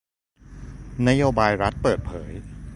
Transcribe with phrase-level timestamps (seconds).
[1.07, 2.31] นโยบายรัฐเปิดเผย